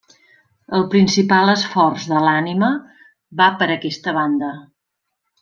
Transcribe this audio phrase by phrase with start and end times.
[0.77, 2.71] El principal esforç de l'ànima
[3.43, 4.51] va per aquesta banda.